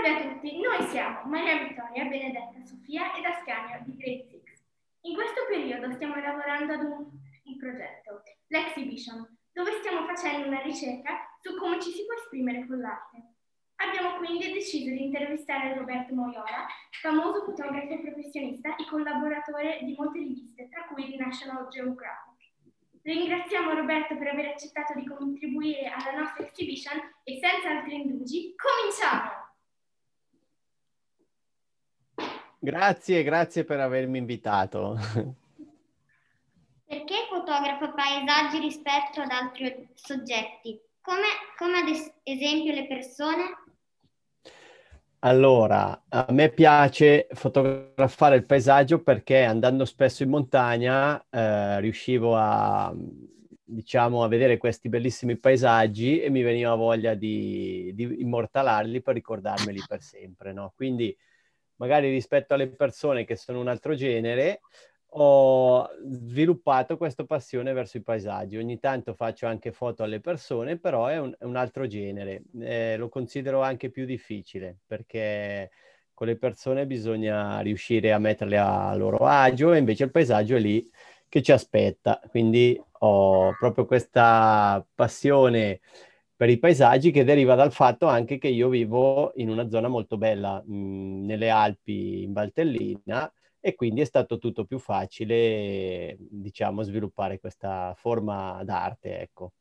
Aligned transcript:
Salve 0.00 0.18
a 0.18 0.32
tutti, 0.32 0.58
noi 0.58 0.82
siamo 0.88 1.28
Maria 1.28 1.58
Vittoria, 1.58 2.06
Benedetta, 2.06 2.64
Sofia 2.64 3.14
ed 3.16 3.22
Ascanio 3.22 3.82
di 3.84 3.96
Grade 3.98 4.28
6. 4.30 4.42
In 5.02 5.14
questo 5.14 5.44
periodo 5.46 5.92
stiamo 5.92 6.14
lavorando 6.16 6.72
ad 6.72 6.84
un, 6.84 7.04
un 7.44 7.56
progetto, 7.58 8.22
l'Exhibition, 8.46 9.28
dove 9.52 9.72
stiamo 9.80 10.06
facendo 10.06 10.46
una 10.46 10.62
ricerca 10.62 11.36
su 11.42 11.54
come 11.58 11.78
ci 11.82 11.90
si 11.90 12.06
può 12.06 12.14
esprimere 12.14 12.66
con 12.66 12.80
l'arte. 12.80 13.34
Abbiamo 13.76 14.16
quindi 14.16 14.50
deciso 14.50 14.88
di 14.88 15.04
intervistare 15.04 15.76
Roberto 15.76 16.14
Moiola, 16.14 16.66
famoso 17.02 17.44
fotografo 17.44 18.00
professionista 18.00 18.76
e 18.76 18.86
collaboratore 18.88 19.80
di 19.82 19.94
molte 19.98 20.20
riviste, 20.20 20.66
tra 20.70 20.86
cui 20.86 21.04
di 21.04 21.18
National 21.18 21.68
Geographic. 21.68 22.56
Ringraziamo 23.02 23.74
Roberto 23.74 24.16
per 24.16 24.28
aver 24.28 24.46
accettato 24.46 24.94
di 24.94 25.04
contribuire 25.04 25.88
alla 25.88 26.18
nostra 26.18 26.46
exhibition 26.46 26.96
e 27.22 27.38
senza 27.38 27.68
altri 27.68 27.96
indugi, 27.96 28.54
cominciamo! 28.56 29.39
Grazie, 32.62 33.22
grazie 33.22 33.64
per 33.64 33.80
avermi 33.80 34.18
invitato. 34.18 34.94
Perché 36.84 37.14
fotografa 37.30 37.88
paesaggi 37.88 38.58
rispetto 38.58 39.22
ad 39.22 39.30
altri 39.30 39.88
soggetti, 39.94 40.78
come, 41.00 41.26
come 41.56 41.78
ad 41.78 41.88
esempio 42.22 42.74
le 42.74 42.86
persone? 42.86 43.42
Allora, 45.20 46.04
a 46.08 46.26
me 46.30 46.50
piace 46.50 47.28
fotografare 47.32 48.36
il 48.36 48.44
paesaggio 48.44 49.02
perché 49.02 49.42
andando 49.44 49.84
spesso 49.86 50.22
in 50.22 50.28
montagna 50.30 51.24
eh, 51.30 51.80
riuscivo 51.80 52.36
a, 52.36 52.92
diciamo, 53.62 54.22
a 54.22 54.28
vedere 54.28 54.58
questi 54.58 54.88
bellissimi 54.90 55.38
paesaggi 55.38 56.20
e 56.20 56.28
mi 56.28 56.42
veniva 56.42 56.74
voglia 56.74 57.14
di, 57.14 57.92
di 57.94 58.20
immortalarli 58.20 59.00
per 59.00 59.14
ricordarmeli 59.14 59.82
per 59.86 60.02
sempre, 60.02 60.52
no? 60.52 60.72
Quindi 60.74 61.16
magari 61.80 62.10
rispetto 62.10 62.54
alle 62.54 62.68
persone 62.68 63.24
che 63.24 63.36
sono 63.36 63.58
un 63.58 63.68
altro 63.68 63.94
genere, 63.94 64.60
ho 65.14 65.88
sviluppato 66.04 66.96
questa 66.96 67.24
passione 67.24 67.72
verso 67.72 67.96
i 67.96 68.02
paesaggi. 68.02 68.58
Ogni 68.58 68.78
tanto 68.78 69.14
faccio 69.14 69.46
anche 69.46 69.72
foto 69.72 70.02
alle 70.02 70.20
persone, 70.20 70.78
però 70.78 71.06
è 71.06 71.18
un, 71.18 71.34
è 71.36 71.44
un 71.44 71.56
altro 71.56 71.86
genere. 71.86 72.42
Eh, 72.60 72.96
lo 72.96 73.08
considero 73.08 73.62
anche 73.62 73.90
più 73.90 74.04
difficile 74.04 74.78
perché 74.86 75.70
con 76.12 76.26
le 76.26 76.36
persone 76.36 76.86
bisogna 76.86 77.60
riuscire 77.60 78.12
a 78.12 78.18
metterle 78.18 78.58
a 78.58 78.94
loro 78.94 79.16
agio 79.26 79.72
e 79.72 79.78
invece 79.78 80.04
il 80.04 80.10
paesaggio 80.10 80.56
è 80.56 80.60
lì 80.60 80.88
che 81.28 81.42
ci 81.42 81.50
aspetta. 81.50 82.20
Quindi 82.28 82.80
ho 83.02 83.54
proprio 83.58 83.86
questa 83.86 84.86
passione 84.94 85.80
per 86.40 86.48
i 86.48 86.58
paesaggi 86.58 87.10
che 87.10 87.22
deriva 87.22 87.54
dal 87.54 87.70
fatto 87.70 88.06
anche 88.06 88.38
che 88.38 88.48
io 88.48 88.70
vivo 88.70 89.32
in 89.34 89.50
una 89.50 89.68
zona 89.68 89.88
molto 89.88 90.16
bella, 90.16 90.62
mh, 90.64 91.26
nelle 91.26 91.50
Alpi 91.50 92.22
in 92.22 92.32
Valtellina, 92.32 93.30
e 93.60 93.74
quindi 93.74 94.00
è 94.00 94.04
stato 94.06 94.38
tutto 94.38 94.64
più 94.64 94.78
facile, 94.78 96.16
diciamo, 96.18 96.80
sviluppare 96.80 97.38
questa 97.38 97.92
forma 97.94 98.64
d'arte, 98.64 99.20
ecco. 99.20 99.52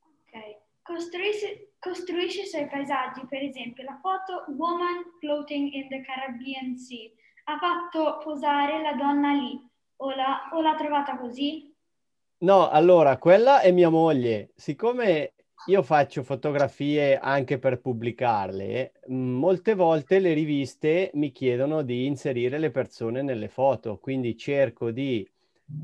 Ok, 0.00 0.60
costruisce, 0.80 1.72
costruisce 1.78 2.44
i 2.44 2.46
suoi 2.46 2.68
paesaggi, 2.68 3.26
per 3.28 3.42
esempio 3.42 3.84
la 3.84 3.98
foto 4.00 4.50
Woman 4.56 5.04
Floating 5.20 5.70
in 5.72 5.88
the 5.88 6.00
Caribbean 6.00 6.78
Sea, 6.78 7.10
ha 7.44 7.58
fatto 7.58 8.22
posare 8.24 8.80
la 8.80 8.94
donna 8.94 9.34
lì, 9.34 9.60
o, 9.96 10.14
la, 10.14 10.48
o 10.54 10.62
l'ha 10.62 10.74
trovata 10.74 11.18
così? 11.18 11.70
No, 12.38 12.70
allora, 12.70 13.18
quella 13.18 13.60
è 13.60 13.72
mia 13.72 13.88
moglie. 13.90 14.52
Siccome 14.54 15.32
io 15.64 15.82
faccio 15.82 16.22
fotografie 16.22 17.18
anche 17.18 17.58
per 17.58 17.80
pubblicarle. 17.80 18.92
Molte 19.08 19.74
volte 19.74 20.20
le 20.20 20.32
riviste 20.32 21.10
mi 21.14 21.32
chiedono 21.32 21.82
di 21.82 22.06
inserire 22.06 22.58
le 22.58 22.70
persone 22.70 23.22
nelle 23.22 23.48
foto, 23.48 23.98
quindi 23.98 24.36
cerco 24.36 24.90
di 24.92 25.28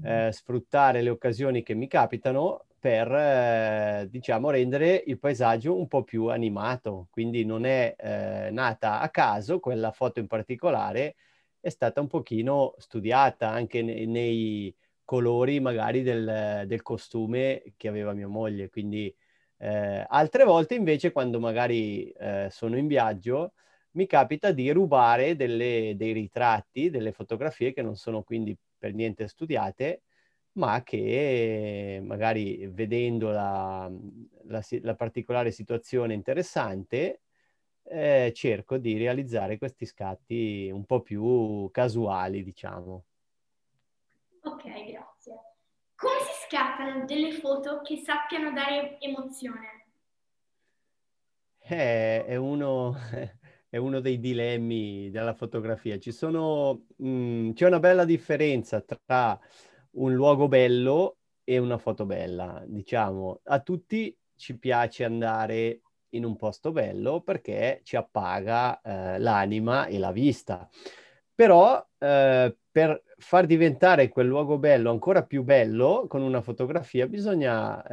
eh, 0.02 0.30
sfruttare 0.32 1.02
le 1.02 1.10
occasioni 1.10 1.62
che 1.62 1.74
mi 1.74 1.88
capitano 1.88 2.66
per, 2.78 3.10
eh, 3.12 4.08
diciamo, 4.08 4.50
rendere 4.50 5.02
il 5.06 5.18
paesaggio 5.18 5.76
un 5.76 5.88
po' 5.88 6.04
più 6.04 6.26
animato. 6.26 7.08
Quindi 7.10 7.44
non 7.44 7.64
è 7.64 7.94
eh, 7.98 8.50
nata 8.52 9.00
a 9.00 9.08
caso, 9.10 9.58
quella 9.58 9.90
foto 9.90 10.20
in 10.20 10.26
particolare 10.28 11.16
è 11.60 11.68
stata 11.70 12.00
un 12.00 12.08
pochino 12.08 12.74
studiata 12.78 13.48
anche 13.48 13.82
nei, 13.82 14.06
nei 14.06 14.74
colori 15.04 15.60
magari 15.60 16.02
del, 16.02 16.64
del 16.66 16.82
costume 16.82 17.62
che 17.76 17.88
aveva 17.88 18.12
mia 18.12 18.28
moglie, 18.28 18.68
quindi 18.68 19.14
eh, 19.62 20.04
altre 20.08 20.42
volte 20.44 20.74
invece 20.74 21.12
quando 21.12 21.38
magari 21.38 22.10
eh, 22.10 22.48
sono 22.50 22.76
in 22.76 22.88
viaggio 22.88 23.52
mi 23.92 24.06
capita 24.06 24.50
di 24.50 24.70
rubare 24.72 25.36
delle, 25.36 25.94
dei 25.96 26.12
ritratti, 26.12 26.90
delle 26.90 27.12
fotografie 27.12 27.72
che 27.72 27.82
non 27.82 27.94
sono 27.94 28.22
quindi 28.22 28.56
per 28.76 28.92
niente 28.92 29.28
studiate, 29.28 30.02
ma 30.54 30.82
che 30.82 32.00
magari 32.02 32.66
vedendo 32.66 33.30
la, 33.30 33.88
la, 34.44 34.62
la 34.80 34.94
particolare 34.96 35.52
situazione 35.52 36.14
interessante 36.14 37.20
eh, 37.84 38.32
cerco 38.34 38.78
di 38.78 38.96
realizzare 38.96 39.58
questi 39.58 39.86
scatti 39.86 40.70
un 40.72 40.84
po' 40.84 41.02
più 41.02 41.68
casuali, 41.70 42.42
diciamo. 42.42 43.04
Ok, 44.44 44.64
scattano 46.52 47.06
delle 47.06 47.32
foto 47.32 47.80
che 47.80 47.96
sappiano 47.96 48.52
dare 48.52 49.00
emozione? 49.00 49.86
Eh, 51.56 52.26
è 52.26 52.36
uno, 52.36 52.94
è 53.70 53.78
uno 53.78 54.00
dei 54.00 54.20
dilemmi 54.20 55.08
della 55.08 55.32
fotografia. 55.32 55.98
Ci 55.98 56.12
sono, 56.12 56.88
mh, 56.96 57.08
mm, 57.08 57.50
c'è 57.52 57.66
una 57.66 57.78
bella 57.78 58.04
differenza 58.04 58.82
tra 58.82 59.40
un 59.92 60.12
luogo 60.12 60.46
bello 60.46 61.16
e 61.42 61.56
una 61.56 61.78
foto 61.78 62.04
bella. 62.04 62.62
Diciamo, 62.66 63.40
a 63.44 63.60
tutti 63.60 64.14
ci 64.36 64.58
piace 64.58 65.04
andare 65.04 65.80
in 66.10 66.26
un 66.26 66.36
posto 66.36 66.70
bello 66.70 67.22
perché 67.22 67.80
ci 67.82 67.96
appaga 67.96 68.78
eh, 68.82 69.18
l'anima 69.18 69.86
e 69.86 69.98
la 69.98 70.12
vista. 70.12 70.68
Però 71.42 71.84
eh, 71.98 72.56
per 72.70 73.02
far 73.18 73.46
diventare 73.46 74.08
quel 74.08 74.28
luogo 74.28 74.58
bello 74.58 74.92
ancora 74.92 75.24
più 75.24 75.42
bello 75.42 76.04
con 76.08 76.22
una 76.22 76.40
fotografia 76.40 77.08
bisogna 77.08 77.84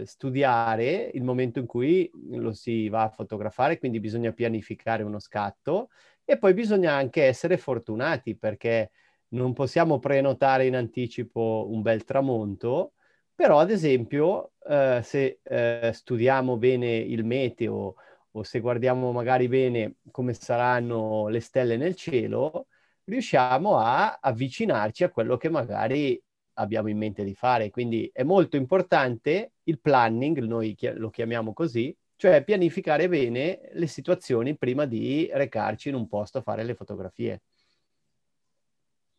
eh, 0.00 0.04
studiare 0.04 1.08
il 1.14 1.22
momento 1.22 1.60
in 1.60 1.66
cui 1.66 2.10
lo 2.30 2.52
si 2.52 2.88
va 2.88 3.04
a 3.04 3.08
fotografare, 3.08 3.78
quindi 3.78 4.00
bisogna 4.00 4.32
pianificare 4.32 5.04
uno 5.04 5.20
scatto 5.20 5.90
e 6.24 6.36
poi 6.36 6.52
bisogna 6.52 6.92
anche 6.92 7.22
essere 7.22 7.58
fortunati 7.58 8.36
perché 8.36 8.90
non 9.34 9.52
possiamo 9.52 10.00
prenotare 10.00 10.66
in 10.66 10.74
anticipo 10.74 11.68
un 11.70 11.82
bel 11.82 12.02
tramonto, 12.02 12.94
però 13.36 13.60
ad 13.60 13.70
esempio 13.70 14.54
eh, 14.68 14.98
se 15.04 15.38
eh, 15.44 15.90
studiamo 15.94 16.56
bene 16.56 16.96
il 16.96 17.24
meteo 17.24 17.94
o 18.32 18.42
se 18.42 18.58
guardiamo 18.58 19.12
magari 19.12 19.46
bene 19.46 19.98
come 20.10 20.32
saranno 20.32 21.28
le 21.28 21.38
stelle 21.38 21.76
nel 21.76 21.94
cielo, 21.94 22.66
riusciamo 23.10 23.76
a 23.76 24.18
avvicinarci 24.20 25.04
a 25.04 25.10
quello 25.10 25.36
che 25.36 25.50
magari 25.50 26.20
abbiamo 26.54 26.88
in 26.88 26.96
mente 26.96 27.24
di 27.24 27.34
fare. 27.34 27.70
Quindi 27.70 28.10
è 28.12 28.22
molto 28.22 28.56
importante 28.56 29.52
il 29.64 29.80
planning, 29.80 30.38
noi 30.38 30.76
lo 30.94 31.10
chiamiamo 31.10 31.52
così, 31.52 31.94
cioè 32.16 32.44
pianificare 32.44 33.08
bene 33.08 33.70
le 33.72 33.86
situazioni 33.86 34.56
prima 34.56 34.84
di 34.84 35.28
recarci 35.32 35.88
in 35.88 35.94
un 35.94 36.08
posto 36.08 36.38
a 36.38 36.42
fare 36.42 36.64
le 36.64 36.74
fotografie. 36.74 37.42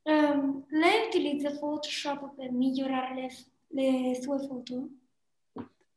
Um, 0.03 0.66
lei 0.69 1.08
utilizza 1.08 1.52
Photoshop 1.52 2.35
per 2.35 2.52
migliorare 2.52 3.29
le, 3.68 4.09
le 4.09 4.22
sue 4.22 4.40
foto? 4.40 4.88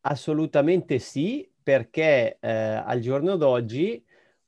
Assolutamente 0.01 0.99
sì, 0.99 1.51
perché 1.63 2.37
eh, 2.41 2.51
al 2.51 3.01
giorno 3.01 3.37
d'oggi 3.37 4.03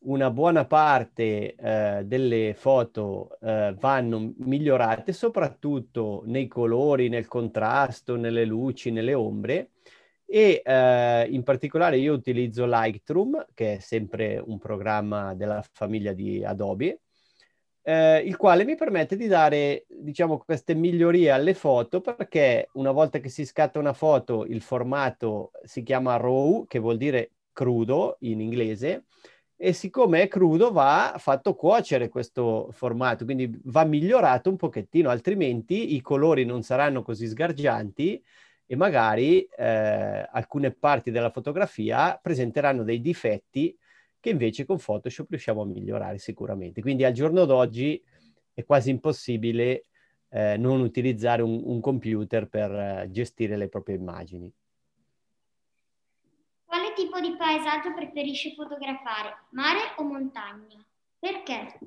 una 0.07 0.31
buona 0.31 0.67
parte 0.67 1.55
eh, 1.55 2.03
delle 2.05 2.55
foto 2.57 3.39
eh, 3.41 3.75
vanno 3.79 4.35
migliorate, 4.39 5.13
soprattutto 5.13 6.23
nei 6.27 6.47
colori, 6.47 7.09
nel 7.09 7.27
contrasto, 7.27 8.17
nelle 8.17 8.45
luci, 8.45 8.91
nelle 8.91 9.15
ombre. 9.15 9.71
E 10.25 10.63
eh, 10.65 11.27
in 11.31 11.43
particolare 11.43 11.99
io 11.99 12.13
utilizzo 12.13 12.67
Lightroom, 12.67 13.47
che 13.55 13.75
è 13.75 13.79
sempre 13.79 14.43
un 14.45 14.59
programma 14.59 15.35
della 15.35 15.65
famiglia 15.73 16.13
di 16.13 16.45
Adobe, 16.45 17.01
eh, 17.83 18.19
il 18.19 18.37
quale 18.37 18.65
mi 18.65 18.75
permette 18.75 19.17
di 19.17 19.29
dare, 19.29 19.87
diciamo, 19.89 20.39
queste 20.39 20.75
migliorie 20.75 21.31
alle 21.31 21.55
foto 21.55 22.01
perché 22.01 22.69
una 22.75 22.91
volta 22.91 23.21
che 23.21 23.29
si 23.29 23.45
scatta 23.45 23.79
una 23.79 23.93
foto, 23.93 24.45
il 24.45 24.61
formato 24.61 25.53
si 25.63 25.83
chiama 25.83 26.17
RAW, 26.17 26.67
che 26.67 26.81
vuol 26.81 26.97
dire 26.97 27.31
crudo 27.53 28.17
in 28.21 28.41
inglese, 28.41 29.05
e 29.57 29.73
siccome 29.73 30.23
è 30.23 30.29
crudo 30.29 30.71
va 30.71 31.15
fatto 31.19 31.55
cuocere 31.55 32.09
questo 32.09 32.69
formato, 32.73 33.25
quindi 33.25 33.59
va 33.65 33.85
migliorato 33.85 34.51
un 34.51 34.57
pochettino, 34.57 35.09
altrimenti 35.09 35.95
i 35.95 36.01
colori 36.03 36.45
non 36.45 36.63
saranno 36.63 37.03
così 37.03 37.27
sgargianti 37.27 38.23
e 38.67 38.77
magari 38.77 39.43
eh, 39.43 40.29
alcune 40.31 40.73
parti 40.73 41.11
della 41.11 41.31
fotografia 41.31 42.19
presenteranno 42.21 42.83
dei 42.83 43.01
difetti 43.01 43.77
che 44.21 44.31
invece 44.31 44.67
con 44.67 44.79
Photoshop 44.79 45.31
riusciamo 45.31 45.63
a 45.63 45.67
migliorare 45.67 46.19
sicuramente. 46.19 46.83
Quindi 46.83 47.05
al 47.05 47.13
giorno 47.13 47.45
d'oggi 47.45 48.03
è 48.53 48.65
quasi 48.65 48.91
impossibile 48.91 49.85
eh, 50.31 50.57
non 50.59 50.81
utilizzare 50.81 51.43
un, 51.43 51.63
un 51.65 51.81
computer 51.81 52.49
per 52.49 52.71
eh, 52.73 53.09
gestire 53.11 53.57
le 53.57 53.69
proprie 53.69 53.97
immagini. 53.97 54.53
Tipo 56.97 57.21
di 57.21 57.37
paesaggio 57.37 57.93
preferisci 57.95 58.55
fotografare? 58.55 59.37
Mare 59.51 59.93
o 59.97 60.03
montagna? 60.03 60.83
Perché? 61.19 61.79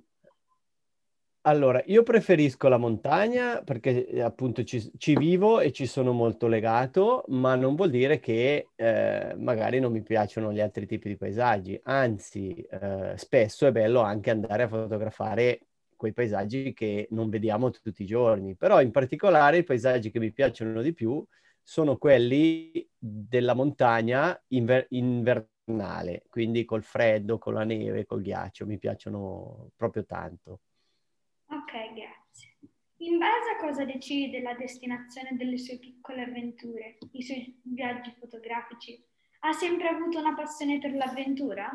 Allora, 1.42 1.82
io 1.88 2.04
preferisco 2.04 2.68
la 2.68 2.78
montagna 2.78 3.64
perché 3.64 4.06
eh, 4.06 4.22
appunto 4.22 4.64
ci, 4.64 4.92
ci, 5.00 5.16
vivo 5.16 5.62
e 5.62 5.72
ci 5.72 5.88
sono 5.88 6.12
molto 6.12 6.46
legato, 6.46 7.24
ma 7.30 7.56
non 7.56 7.74
vuol 7.74 7.90
dire 7.90 8.20
che 8.20 8.68
eh, 8.76 9.34
magari 9.36 9.80
non 9.80 9.92
mi 9.92 10.04
piacciono 10.04 10.54
gli 10.54 10.60
altri 10.60 10.86
tipi 10.86 11.08
di 11.08 11.18
paesaggi. 11.18 11.80
Anzi, 11.86 12.54
eh, 12.70 13.14
spesso 13.16 13.66
è 13.66 13.72
bello 13.72 14.02
anche 14.02 14.30
andare 14.30 14.64
a 14.64 14.68
fotografare 14.68 15.62
quei 15.96 16.14
paesaggi 16.14 16.72
che 16.74 17.08
non 17.12 17.30
vediamo 17.30 17.72
tutti 17.72 18.04
i 18.04 18.06
giorni. 18.06 18.56
Però 18.56 18.80
in 18.80 18.92
particolare 18.92 19.58
i 19.58 19.64
paesaggi 19.64 20.12
che 20.12 20.20
mi 20.20 20.32
piacciono 20.32 20.84
di 20.84 20.94
più 20.94 21.26
quelli 22.00 22.90
della 22.98 23.54
montagna 23.54 24.42
inver- 24.48 24.88
invernale, 24.90 26.24
quindi 26.28 26.66
col 26.66 26.84
freddo, 26.84 27.38
con 27.38 27.54
la 27.54 27.64
neve, 27.64 28.06
col 28.06 28.22
ghiaccio, 28.22 28.66
mi 28.66 28.80
piacciono 28.80 29.70
proprio 29.76 30.04
tanto. 30.04 30.62
Ok, 31.48 31.94
grazie. 31.94 32.58
In 32.98 33.20
base 33.20 33.52
a 33.56 33.62
cosa 33.62 33.86
decidi 33.86 34.32
della 34.32 34.56
destinazione 34.56 35.38
delle 35.38 35.60
sue 35.60 35.78
piccole 35.78 36.24
avventure, 36.24 36.98
i 37.12 37.22
suoi 37.22 37.62
viaggi 37.64 38.16
fotografici? 38.20 39.02
Ha 39.42 39.54
sempre 39.54 39.90
avuto 39.90 40.18
una 40.18 40.34
passione 40.34 40.80
per 40.80 40.94
l'avventura? 40.94 41.70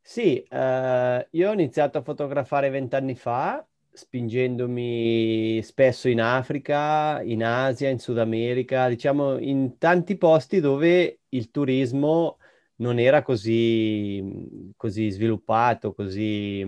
Sì, 0.00 0.40
eh, 0.40 1.28
io 1.32 1.50
ho 1.50 1.52
iniziato 1.52 1.98
a 1.98 2.02
fotografare 2.02 2.70
vent'anni 2.70 3.16
fa, 3.16 3.66
spingendomi 3.96 5.60
spesso 5.62 6.08
in 6.08 6.20
Africa, 6.20 7.22
in 7.22 7.42
Asia, 7.42 7.88
in 7.88 7.98
Sud 7.98 8.18
America, 8.18 8.88
diciamo 8.88 9.38
in 9.38 9.78
tanti 9.78 10.16
posti 10.16 10.60
dove 10.60 11.20
il 11.30 11.50
turismo 11.50 12.36
non 12.76 12.98
era 12.98 13.22
così, 13.22 14.72
così 14.76 15.10
sviluppato, 15.10 15.94
così, 15.94 16.64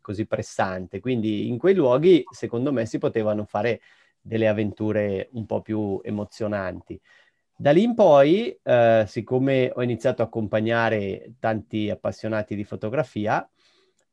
così 0.00 0.26
pressante. 0.26 0.98
Quindi 1.00 1.48
in 1.48 1.58
quei 1.58 1.74
luoghi, 1.74 2.24
secondo 2.30 2.72
me, 2.72 2.84
si 2.86 2.98
potevano 2.98 3.44
fare 3.44 3.80
delle 4.20 4.48
avventure 4.48 5.28
un 5.32 5.46
po' 5.46 5.62
più 5.62 6.00
emozionanti. 6.02 7.00
Da 7.58 7.70
lì 7.70 7.84
in 7.84 7.94
poi, 7.94 8.58
eh, 8.62 9.04
siccome 9.06 9.70
ho 9.72 9.82
iniziato 9.82 10.22
a 10.22 10.26
accompagnare 10.26 11.34
tanti 11.38 11.88
appassionati 11.90 12.56
di 12.56 12.64
fotografia, 12.64 13.48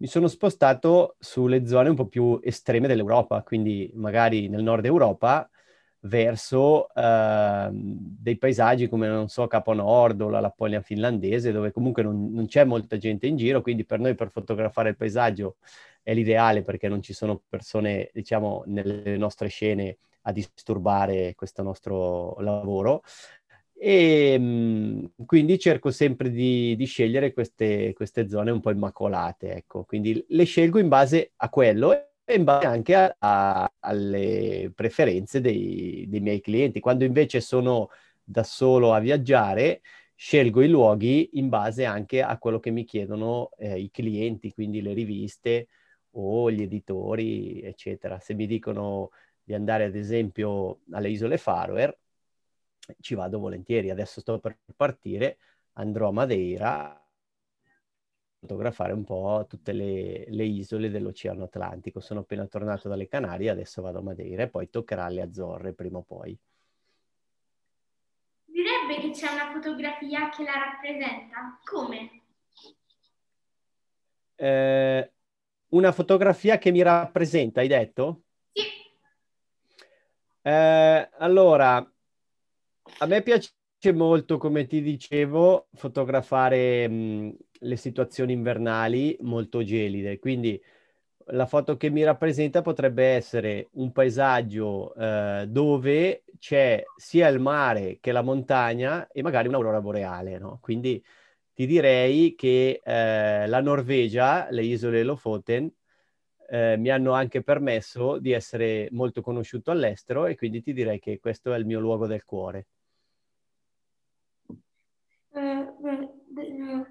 mi 0.03 0.09
sono 0.09 0.27
spostato 0.27 1.15
sulle 1.17 1.65
zone 1.65 1.87
un 1.87 1.95
po' 1.95 2.07
più 2.07 2.37
estreme 2.43 2.89
dell'Europa, 2.89 3.41
quindi 3.41 3.89
magari 3.95 4.49
nel 4.49 4.61
nord 4.61 4.83
Europa, 4.83 5.49
verso 6.01 6.87
uh, 6.93 7.69
dei 7.71 8.37
paesaggi 8.37 8.89
come, 8.89 9.07
non 9.07 9.29
so, 9.29 9.47
Capo 9.47 9.71
Nord 9.71 10.19
o 10.19 10.27
la 10.27 10.41
Lapponia 10.41 10.81
finlandese, 10.81 11.53
dove 11.53 11.71
comunque 11.71 12.03
non, 12.03 12.33
non, 12.33 12.47
c'è 12.47 12.65
molta 12.65 12.97
gente 12.97 13.27
in 13.27 13.37
giro, 13.37 13.61
quindi 13.61 13.85
per 13.85 13.99
noi 13.99 14.13
per 14.13 14.29
fotografare 14.29 14.89
il 14.89 14.97
paesaggio 14.97 15.55
è 16.01 16.13
l'ideale 16.13 16.63
perché 16.63 16.89
non 16.89 17.01
ci 17.01 17.13
sono 17.13 17.41
persone, 17.47 18.09
diciamo, 18.11 18.63
nelle 18.65 19.15
nostre 19.15 19.47
scene 19.47 19.99
a 20.23 20.33
disturbare 20.33 21.33
questo 21.33 21.63
nostro 21.63 22.35
lavoro. 22.41 23.03
E 23.85 24.39
mh, 24.39 25.25
quindi 25.25 25.59
cerco 25.59 25.91
sempre 25.91 26.29
di, 26.29 26.73
di 26.77 26.85
scegliere 26.85 27.33
queste, 27.33 27.91
queste, 27.91 28.29
zone 28.29 28.49
un 28.49 28.61
po' 28.61 28.71
immacolate, 28.71 29.55
ecco. 29.55 29.83
Quindi 29.83 30.23
le 30.29 30.45
scelgo 30.45 30.79
in 30.79 30.87
base 30.87 31.33
a 31.35 31.49
quello 31.49 31.91
e 32.23 32.33
in 32.33 32.45
base 32.45 32.65
anche 32.65 32.95
a, 32.95 33.13
a, 33.19 33.73
alle 33.79 34.71
preferenze 34.73 35.41
dei, 35.41 36.05
dei, 36.07 36.21
miei 36.21 36.39
clienti. 36.39 36.79
Quando 36.79 37.03
invece 37.03 37.41
sono 37.41 37.89
da 38.23 38.43
solo 38.43 38.93
a 38.93 38.99
viaggiare, 38.99 39.81
scelgo 40.15 40.61
i 40.61 40.69
luoghi 40.69 41.31
in 41.33 41.49
base 41.49 41.83
anche 41.83 42.21
a 42.21 42.37
quello 42.37 42.61
che 42.61 42.71
mi 42.71 42.85
chiedono 42.85 43.49
eh, 43.57 43.77
i 43.81 43.91
clienti, 43.91 44.53
quindi 44.53 44.81
le 44.81 44.93
riviste 44.93 45.67
o 46.11 46.49
gli 46.49 46.61
editori, 46.61 47.61
eccetera. 47.61 48.17
Se 48.19 48.33
mi 48.33 48.47
dicono 48.47 49.09
di 49.43 49.53
andare 49.53 49.83
ad 49.83 49.95
esempio 49.95 50.79
alle 50.91 51.09
isole 51.09 51.37
Faroe, 51.37 51.97
ci 52.99 53.15
vado 53.15 53.39
volentieri. 53.39 53.89
Adesso 53.89 54.21
sto 54.21 54.39
per 54.39 54.57
partire, 54.75 55.37
andrò 55.73 56.09
a 56.09 56.11
Madeira 56.11 57.03
fotografare 58.43 58.91
un 58.91 59.05
po' 59.05 59.45
tutte 59.47 59.71
le, 59.71 60.25
le, 60.27 60.43
isole 60.43 60.89
dell'Oceano 60.89 61.45
Atlantico. 61.45 62.01
Sono 62.01 62.21
appena 62.21 62.45
tornato 62.45 62.89
dalle 62.89 63.07
Canarie, 63.07 63.49
adesso 63.49 63.81
vado 63.81 63.99
a 63.99 64.01
Madeira 64.01 64.43
e 64.43 64.49
poi 64.49 64.69
toccherà 64.69 65.05
alle 65.05 65.21
Azzorre 65.21 65.73
prima 65.73 65.99
o 65.99 66.03
poi. 66.03 66.37
Direbbe 68.43 68.99
che 68.99 69.11
c'è 69.11 69.31
una 69.31 69.51
fotografia 69.53 70.29
che 70.29 70.43
la 70.43 70.53
rappresenta? 70.53 71.59
Come? 71.63 72.21
Eh, 74.35 75.11
una 75.69 75.91
fotografia 75.93 76.57
che 76.57 76.71
mi 76.71 76.81
rappresenta, 76.81 77.61
hai 77.61 77.67
detto? 77.69 78.23
Sì. 78.51 78.61
Eh, 80.41 81.09
allora, 81.19 81.92
a 82.99 83.05
me 83.05 83.21
piace 83.21 83.51
molto, 83.93 84.37
come 84.37 84.65
ti 84.65 84.81
dicevo, 84.81 85.67
fotografare 85.73 86.87
mh, 86.87 87.37
le 87.59 87.75
situazioni 87.75 88.33
invernali 88.33 89.17
molto 89.21 89.63
gelide. 89.63 90.19
Quindi 90.19 90.61
la 91.27 91.45
foto 91.45 91.77
che 91.77 91.89
mi 91.89 92.03
rappresenta 92.03 92.61
potrebbe 92.61 93.05
essere 93.05 93.69
un 93.73 93.91
paesaggio 93.91 94.93
eh, 94.95 95.45
dove 95.47 96.23
c'è 96.39 96.83
sia 96.95 97.27
il 97.29 97.39
mare 97.39 97.99
che 98.01 98.11
la 98.11 98.21
montagna 98.21 99.07
e 99.07 99.21
magari 99.21 99.47
un'aurora 99.47 99.81
boreale, 99.81 100.37
no? 100.37 100.59
Quindi 100.61 101.03
ti 101.53 101.65
direi 101.65 102.35
che 102.35 102.81
eh, 102.83 103.47
la 103.47 103.61
Norvegia, 103.61 104.47
le 104.49 104.63
isole 104.63 105.03
Lofoten, 105.03 105.71
eh, 106.49 106.77
mi 106.77 106.89
hanno 106.89 107.13
anche 107.13 107.41
permesso 107.43 108.17
di 108.19 108.31
essere 108.31 108.87
molto 108.91 109.21
conosciuto 109.21 109.71
all'estero 109.71 110.25
e 110.25 110.35
quindi 110.35 110.61
ti 110.61 110.73
direi 110.73 110.99
che 110.99 111.19
questo 111.19 111.53
è 111.53 111.57
il 111.57 111.65
mio 111.65 111.79
luogo 111.79 112.07
del 112.07 112.23
cuore. 112.25 112.67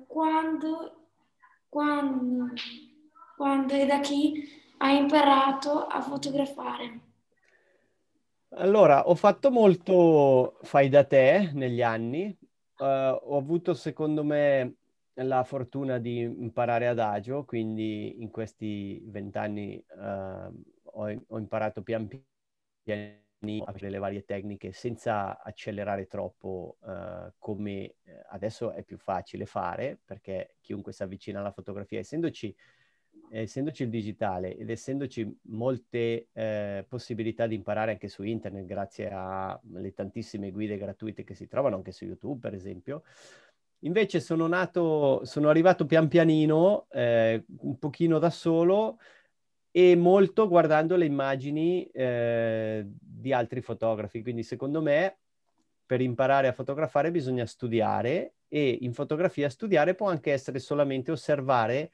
Quando, 0.08 1.08
quando, 1.68 2.52
quando 3.37 3.72
e 3.75 3.87
da 3.87 4.00
chi 4.00 4.42
hai 4.78 4.99
imparato 4.99 5.87
a 5.87 6.00
fotografare? 6.00 7.00
Allora, 8.54 9.08
ho 9.08 9.14
fatto 9.14 9.50
molto 9.50 10.58
fai 10.62 10.88
da 10.88 11.04
te 11.04 11.50
negli 11.54 11.82
anni. 11.82 12.37
Uh, 12.76 12.84
ho 12.84 13.37
avuto, 13.37 13.75
secondo 13.75 14.25
me, 14.25 14.75
la 15.14 15.44
fortuna 15.44 15.99
di 15.99 16.20
imparare 16.20 16.88
adagio, 16.88 17.44
quindi 17.44 18.20
in 18.20 18.30
questi 18.30 19.00
vent'anni 19.06 19.82
uh, 19.96 20.52
ho, 20.82 21.22
ho 21.28 21.38
imparato 21.38 21.82
pian 21.82 22.08
piano 22.82 23.21
a 23.64 23.75
le 23.76 23.99
varie 23.99 24.25
tecniche 24.25 24.72
senza 24.72 25.42
accelerare 25.42 26.06
troppo 26.06 26.76
uh, 26.80 27.32
come 27.38 27.72
eh, 27.72 27.94
adesso 28.30 28.70
è 28.70 28.84
più 28.84 28.96
facile 28.99 29.46
fare 29.46 29.99
perché 30.04 30.54
chiunque 30.61 30.92
si 30.92 31.02
avvicina 31.02 31.40
alla 31.40 31.50
fotografia, 31.50 31.99
essendoci, 31.99 32.54
essendoci 33.30 33.82
il 33.82 33.88
digitale 33.90 34.56
ed 34.56 34.70
essendoci 34.70 35.38
molte 35.46 36.28
eh, 36.32 36.84
possibilità 36.88 37.49
di 37.49 37.56
imparare 37.56 37.92
anche 37.92 38.08
su 38.08 38.22
internet 38.22 38.64
grazie 38.64 39.11
alle 39.11 39.92
tantissime 39.92 40.52
guide 40.52 40.78
gratuite 40.78 41.25
che 41.25 41.34
si 41.34 41.49
trovano 41.49 41.76
anche 41.76 41.92
su 41.92 42.04
YouTube 42.04 42.38
per 42.38 42.54
esempio, 42.54 43.02
Invece 43.84 44.20
sono 44.20 44.46
nato, 44.46 45.25
sono 45.25 45.49
arrivato 45.49 45.87
pian 45.87 46.06
pianino, 46.06 46.87
eh, 46.88 47.44
un 47.62 47.78
pochino 47.80 48.20
da 48.20 48.30
solo, 48.30 48.99
e 49.75 49.96
molto 49.96 50.49
guardando 50.49 50.96
le 50.96 51.06
immagini 51.06 51.87
eh, 51.87 52.87
di 53.22 53.32
altri 53.32 53.62
fotografi. 53.62 54.20
Quindi 54.20 54.42
secondo 54.42 54.82
me 54.82 55.16
per 55.86 56.02
imparare 56.02 56.48
a 56.48 56.52
fotografare 56.52 57.10
bisogna 57.10 57.46
studiare 57.46 58.34
e 58.48 58.78
in 58.82 58.92
fotografia 58.92 59.48
studiare 59.48 59.94
può 59.94 60.08
anche 60.08 60.32
essere 60.32 60.58
solamente 60.58 61.10
osservare 61.10 61.90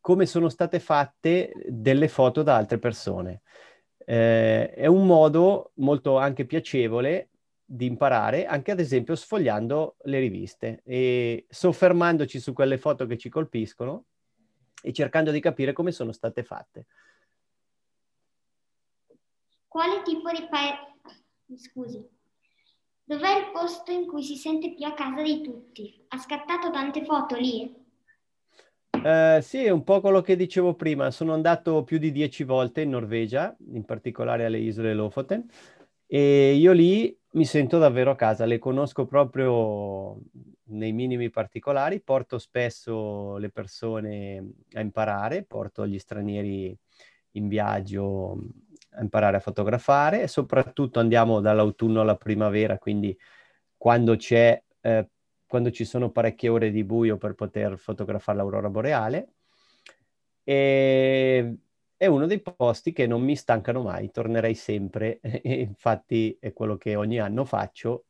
come 0.00 0.24
sono 0.24 0.48
state 0.48 0.80
fatte 0.80 1.52
delle 1.66 2.08
foto 2.08 2.42
da 2.42 2.56
altre 2.56 2.78
persone. 2.78 3.42
Eh, 3.98 4.70
è 4.70 4.86
un 4.86 5.04
modo 5.04 5.72
molto 5.74 6.16
anche 6.16 6.46
piacevole 6.46 7.30
di 7.64 7.86
imparare, 7.86 8.46
anche 8.46 8.70
ad 8.70 8.78
esempio 8.78 9.16
sfogliando 9.16 9.96
le 10.04 10.20
riviste 10.20 10.82
e 10.84 11.46
soffermandoci 11.48 12.38
su 12.38 12.52
quelle 12.52 12.78
foto 12.78 13.04
che 13.06 13.18
ci 13.18 13.28
colpiscono 13.28 14.04
e 14.80 14.92
cercando 14.92 15.32
di 15.32 15.40
capire 15.40 15.72
come 15.72 15.90
sono 15.90 16.12
state 16.12 16.44
fatte. 16.44 16.86
Quale 19.68 20.02
tipo 20.02 20.30
di 20.30 20.46
paese... 20.48 20.94
Scusi. 21.56 22.04
Dov'è 23.04 23.38
il 23.38 23.50
posto 23.52 23.92
in 23.92 24.06
cui 24.06 24.24
si 24.24 24.34
sente 24.34 24.74
più 24.74 24.84
a 24.84 24.94
casa 24.94 25.22
di 25.22 25.40
tutti? 25.42 26.04
Ha 26.08 26.18
scattato 26.18 26.70
tante 26.72 27.04
foto 27.04 27.36
lì? 27.36 27.72
Eh, 28.90 29.38
sì, 29.42 29.62
è 29.62 29.70
un 29.70 29.84
po' 29.84 30.00
quello 30.00 30.22
che 30.22 30.34
dicevo 30.34 30.74
prima. 30.74 31.12
Sono 31.12 31.32
andato 31.32 31.84
più 31.84 31.98
di 31.98 32.10
dieci 32.10 32.42
volte 32.42 32.80
in 32.80 32.90
Norvegia, 32.90 33.56
in 33.72 33.84
particolare 33.84 34.44
alle 34.44 34.58
isole 34.58 34.92
Lofoten, 34.92 35.46
e 36.06 36.54
io 36.54 36.72
lì 36.72 37.16
mi 37.32 37.44
sento 37.44 37.78
davvero 37.78 38.10
a 38.10 38.16
casa. 38.16 38.44
Le 38.44 38.58
conosco 38.58 39.06
proprio 39.06 40.18
nei 40.70 40.92
minimi 40.92 41.30
particolari, 41.30 42.00
porto 42.00 42.38
spesso 42.38 43.36
le 43.36 43.50
persone 43.50 44.50
a 44.72 44.80
imparare, 44.80 45.44
porto 45.44 45.86
gli 45.86 45.98
stranieri 46.00 46.76
in 47.32 47.46
viaggio 47.46 48.38
a 48.96 49.02
imparare 49.02 49.36
a 49.36 49.40
fotografare 49.40 50.22
e 50.22 50.28
soprattutto 50.28 50.98
andiamo 51.00 51.40
dall'autunno 51.40 52.00
alla 52.00 52.16
primavera, 52.16 52.78
quindi 52.78 53.16
quando 53.76 54.16
eh, 54.80 55.10
quando 55.46 55.70
ci 55.70 55.84
sono 55.84 56.10
parecchie 56.10 56.48
ore 56.48 56.70
di 56.70 56.84
buio 56.84 57.18
per 57.18 57.34
poter 57.34 57.78
fotografare 57.78 58.38
l'aurora 58.38 58.68
boreale. 58.70 59.28
E 60.48 61.56
è 61.96 62.06
uno 62.06 62.26
dei 62.26 62.40
posti 62.40 62.92
che 62.92 63.06
non 63.06 63.22
mi 63.22 63.36
stancano 63.36 63.82
mai, 63.82 64.10
tornerei 64.10 64.54
sempre 64.54 65.20
infatti 65.42 66.36
è 66.40 66.52
quello 66.52 66.76
che 66.76 66.94
ogni 66.94 67.18
anno 67.18 67.44
faccio, 67.44 68.06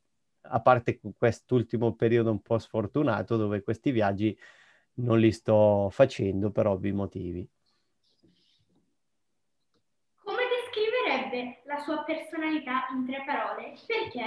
a 0.48 0.60
parte 0.60 1.00
quest'ultimo 1.16 1.94
periodo 1.94 2.30
un 2.30 2.40
po' 2.42 2.58
sfortunato 2.58 3.36
dove 3.36 3.62
questi 3.62 3.90
viaggi 3.90 4.36
non 4.94 5.18
li 5.20 5.32
sto 5.32 5.88
facendo 5.90 6.50
per 6.50 6.66
ovvi 6.66 6.92
motivi. 6.92 7.48
La 11.76 11.82
sua 11.82 12.02
personalità 12.04 12.86
in 12.94 13.06
tre 13.06 13.22
parole, 13.26 13.74
perché? 13.86 14.24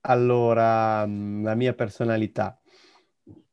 Allora, 0.00 1.06
mm, 1.06 1.44
la 1.44 1.54
mia 1.54 1.74
personalità. 1.74 2.60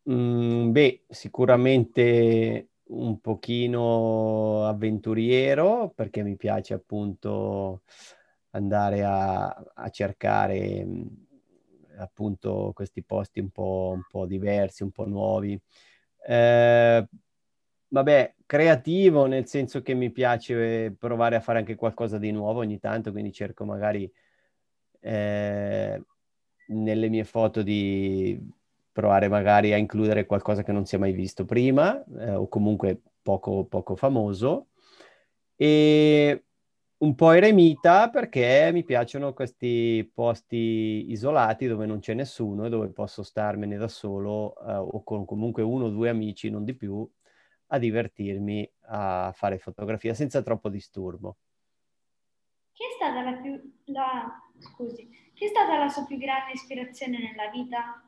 Mm, 0.09 0.71
beh, 0.71 1.05
sicuramente 1.07 2.69
un 2.89 3.19
pochino 3.19 4.65
avventuriero, 4.65 5.91
perché 5.95 6.23
mi 6.23 6.35
piace 6.35 6.73
appunto 6.73 7.83
andare 8.51 9.03
a, 9.03 9.45
a 9.47 9.89
cercare 9.89 10.83
mm, 10.83 11.07
appunto 11.99 12.71
questi 12.73 13.03
posti 13.03 13.39
un 13.39 13.49
po', 13.51 13.91
un 13.93 14.03
po' 14.09 14.25
diversi, 14.25 14.81
un 14.81 14.91
po' 14.91 15.05
nuovi. 15.07 15.59
Eh, 16.25 17.07
vabbè, 17.89 18.35
creativo 18.49 19.27
nel 19.27 19.45
senso 19.45 19.83
che 19.83 19.93
mi 19.93 20.09
piace 20.09 20.91
provare 20.97 21.35
a 21.35 21.39
fare 21.39 21.59
anche 21.59 21.75
qualcosa 21.75 22.17
di 22.17 22.31
nuovo 22.31 22.61
ogni 22.61 22.79
tanto, 22.79 23.11
quindi 23.11 23.31
cerco 23.31 23.63
magari 23.63 24.11
eh, 25.01 26.03
nelle 26.69 27.09
mie 27.09 27.25
foto 27.25 27.61
di 27.61 28.39
provare 28.91 29.27
magari 29.27 29.71
a 29.71 29.77
includere 29.77 30.25
qualcosa 30.25 30.63
che 30.63 30.71
non 30.71 30.87
si 30.87 30.95
è 30.95 30.97
mai 30.97 31.11
visto 31.11 31.45
prima 31.45 32.03
eh, 32.17 32.33
o 32.33 32.47
comunque 32.47 32.99
poco, 33.21 33.65
poco 33.65 33.95
famoso. 33.95 34.69
E 35.55 36.45
un 36.97 37.13
po' 37.13 37.31
eremita 37.33 38.09
perché 38.09 38.71
mi 38.73 38.83
piacciono 38.83 39.33
questi 39.33 40.09
posti 40.11 41.11
isolati 41.11 41.67
dove 41.67 41.85
non 41.85 41.99
c'è 41.99 42.15
nessuno 42.15 42.65
e 42.65 42.69
dove 42.69 42.87
posso 42.87 43.21
starmene 43.21 43.77
da 43.77 43.87
solo 43.87 44.55
eh, 44.65 44.73
o 44.73 45.03
con 45.03 45.23
comunque 45.25 45.61
uno 45.61 45.85
o 45.85 45.89
due 45.89 46.09
amici, 46.09 46.49
non 46.49 46.63
di 46.63 46.73
più, 46.73 47.07
a 47.69 47.77
divertirmi 47.77 48.71
a 48.87 49.31
fare 49.35 49.57
fotografia 49.57 50.13
senza 50.13 50.41
troppo 50.41 50.69
disturbo. 50.69 51.37
Chi 52.71 52.83
è 52.83 52.93
stata 52.95 53.21
la 53.21 53.33
più 53.33 53.61
la, 53.85 54.41
scusi, 54.57 55.09
chi 55.33 55.45
è 55.45 55.47
stata 55.47 55.77
la 55.77 55.89
sua 55.89 56.05
più 56.05 56.17
grande 56.17 56.53
ispirazione 56.53 57.19
nella 57.19 57.49
vita? 57.49 58.03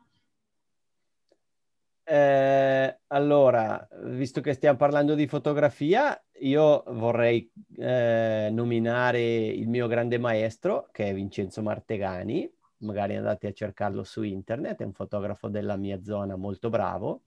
Eh, 2.04 3.00
allora, 3.08 3.88
visto 4.04 4.42
che 4.42 4.54
stiamo 4.54 4.78
parlando 4.78 5.14
di 5.14 5.28
fotografia, 5.28 6.20
io 6.40 6.84
vorrei 6.88 7.50
eh, 7.78 8.50
nominare 8.52 9.46
il 9.46 9.68
mio 9.70 9.88
grande 9.88 10.18
maestro, 10.18 10.90
che 10.92 11.10
è 11.10 11.14
Vincenzo 11.14 11.62
Martegani. 11.62 12.52
Magari 12.82 13.16
andate 13.16 13.48
a 13.48 13.54
cercarlo 13.54 14.04
su 14.04 14.24
internet, 14.24 14.82
è 14.82 14.86
un 14.86 14.94
fotografo 14.94 15.50
della 15.50 15.78
mia 15.78 16.02
zona 16.02 16.36
molto 16.36 16.70
bravo 16.70 17.26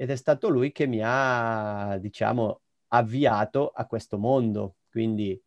ed 0.00 0.08
è 0.08 0.16
stato 0.16 0.48
lui 0.48 0.72
che 0.72 0.86
mi 0.86 1.02
ha, 1.04 1.98
diciamo, 2.00 2.62
avviato 2.88 3.68
a 3.68 3.84
questo 3.84 4.16
mondo. 4.16 4.76
Quindi 4.90 5.38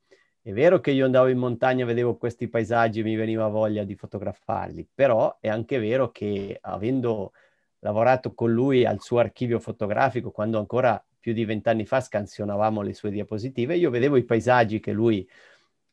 è 0.44 0.52
vero 0.52 0.80
che 0.80 0.92
io 0.92 1.06
andavo 1.06 1.30
in 1.30 1.40
montagna, 1.40 1.86
vedevo 1.86 2.18
questi 2.18 2.48
paesaggi 2.48 3.00
e 3.00 3.04
mi 3.04 3.16
veniva 3.16 3.48
voglia 3.48 3.84
di 3.84 3.96
fotografarli, 3.96 4.88
però 4.94 5.38
è 5.40 5.50
anche 5.50 5.80
vero 5.80 6.12
che 6.12 6.56
avendo 6.62 7.32
lavorato 7.80 8.36
con 8.36 8.54
lui 8.54 8.86
al 8.86 9.02
suo 9.02 9.18
archivio 9.18 9.60
fotografico, 9.60 10.30
quando 10.30 10.60
ancora 10.60 11.04
più 11.20 11.34
di 11.34 11.46
vent'anni 11.46 11.88
fa 11.88 12.00
scansionavamo 12.00 12.84
le 12.84 12.94
sue 12.94 13.10
diapositive, 13.10 13.76
io 13.76 13.90
vedevo 13.90 14.18
i 14.18 14.24
paesaggi 14.24 14.80
che 14.80 14.92
lui 14.92 15.28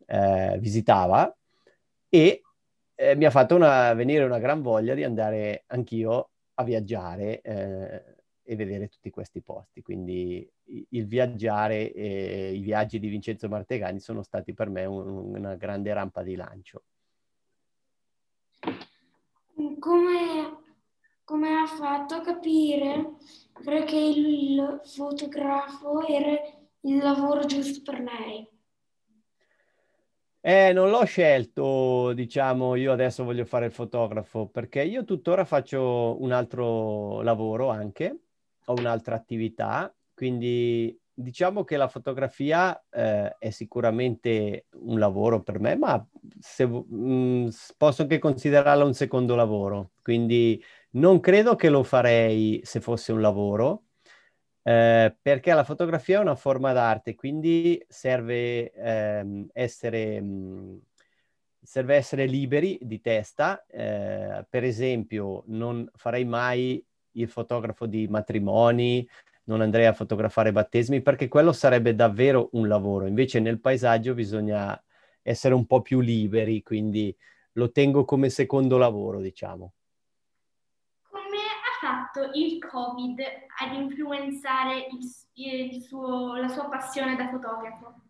eh, 0.05 0.59
visitava 0.59 1.35
e 2.11 2.43
eh, 2.95 3.17
mi 3.17 3.25
ha 3.25 3.31
fatto 3.31 3.55
una, 3.55 3.95
venire 3.95 4.25
una 4.25 4.39
gran 4.39 4.61
voglia 4.61 4.93
di 4.93 5.03
andare 5.03 5.65
anch'io 5.69 6.29
a 6.57 6.63
viaggiare 6.63 7.41
eh, 7.41 8.19
e 8.51 8.57
vedere 8.57 8.89
tutti 8.89 9.11
questi 9.11 9.43
posti. 9.43 9.81
Quindi 9.81 10.45
il 10.89 11.07
viaggiare 11.07 11.93
e 11.93 12.53
i 12.53 12.59
viaggi 12.59 12.99
di 12.99 13.07
Vincenzo 13.07 13.49
Martegani 13.49 14.01
sono 14.01 14.25
stati 14.25 14.55
per 14.55 14.69
me 14.69 14.85
un, 14.87 15.37
una 15.37 15.55
grande 15.55 15.93
rampa 15.93 16.25
di 16.25 16.35
lancio. 16.35 16.83
Come, 19.79 20.63
come 21.23 21.61
ha 21.61 21.67
fatto 21.67 22.15
a 22.15 22.23
capire 22.23 23.13
perché 23.63 23.97
il 23.97 24.81
fotografo 24.83 26.05
era 26.09 26.33
il 26.81 26.97
lavoro 26.97 27.45
giusto 27.45 27.83
per 27.83 28.01
lei? 28.01 28.49
Eh, 30.41 30.73
non 30.73 30.91
l'ho 30.91 31.05
scelto, 31.05 32.13
diciamo, 32.15 32.75
io 32.75 32.91
adesso 32.91 33.23
voglio 33.23 33.45
fare 33.45 33.67
il 33.67 33.73
fotografo 33.73 34.49
perché 34.49 34.83
io 34.83 35.05
tuttora 35.05 35.45
faccio 35.45 36.17
un 36.21 36.33
altro 36.33 37.21
lavoro 37.21 37.69
anche, 37.69 38.30
ho 38.71 38.75
un'altra 38.79 39.15
attività, 39.15 39.95
quindi 40.15 40.97
diciamo 41.13 41.65
che 41.65 41.77
la 41.77 41.89
fotografia 41.89 42.83
eh, 42.91 43.37
è 43.39 43.51
sicuramente 43.51 44.67
un 44.77 44.99
lavoro 44.99 45.43
per 45.43 45.61
me, 45.61 45.77
ma 45.77 46.05
se, 46.39 46.67
mh, 46.67 46.85
mm, 46.95 47.49
posso 47.77 48.03
anche 48.03 48.19
considerarla 48.19 48.85
un 48.85 48.95
secondo 48.95 49.35
lavoro, 49.35 49.93
quindi 50.03 50.63
non 50.93 51.21
credo 51.21 51.57
che 51.57 51.69
lo 51.69 51.83
farei 51.83 52.61
se 52.65 52.81
fosse 52.81 53.13
un 53.13 53.21
lavoro, 53.21 53.85
eh, 54.63 55.17
perché 55.21 55.53
la 55.55 55.65
fotografia 55.65 56.19
è 56.19 56.23
una 56.23 56.35
forma 56.35 56.73
d'arte, 56.73 57.15
quindi 57.15 57.83
serve 57.89 58.73
ehm, 58.73 59.49
essere... 59.53 60.21
Mh, 60.21 60.27
mm, 60.27 60.77
serve 61.63 61.95
essere 61.95 62.27
liberi 62.27 62.79
di 62.81 63.01
testa, 63.01 63.65
eh, 63.67 64.47
per 64.49 64.65
esempio 64.65 65.45
non 65.49 65.89
farei 65.95 66.25
mai 66.25 66.85
il 67.13 67.29
fotografo 67.29 67.87
di 67.87 68.07
matrimoni, 68.09 69.07
non 69.45 69.61
andrei 69.61 69.87
a 69.87 69.93
fotografare 69.93 70.53
battesimi 70.53 71.03
perché 71.03 71.29
quello 71.29 71.53
sarebbe 71.53 71.95
davvero 71.95 72.51
un 72.53 72.69
lavoro. 72.69 73.07
Invece 73.07 73.41
nel 73.41 73.61
paesaggio 73.61 74.15
bisogna 74.15 74.81
essere 75.23 75.55
un 75.55 75.67
po' 75.67 75.83
più 75.83 76.01
liberi, 76.01 76.63
quindi 76.63 77.15
lo 77.53 77.71
tengo 77.73 78.05
come 78.05 78.31
secondo 78.31 78.79
lavoro, 78.79 79.21
diciamo. 79.21 79.73
Come 81.11 81.37
ha 81.37 81.87
fatto 81.87 82.31
il 82.35 82.59
Covid 82.65 83.21
ad 83.59 83.75
influenzare 83.75 84.87
il, 84.91 85.73
il 85.73 85.83
suo, 85.83 86.37
la 86.37 86.49
sua 86.49 86.69
passione 86.69 87.17
da 87.17 87.29
fotografo? 87.29 88.10